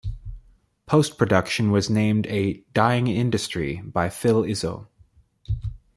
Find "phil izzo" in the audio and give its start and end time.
4.09-4.87